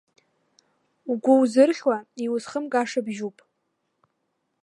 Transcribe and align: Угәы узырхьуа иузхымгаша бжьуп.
Угәы 1.11 1.33
узырхьуа 1.41 1.97
иузхымгаша 2.25 3.01
бжьуп. 3.05 3.37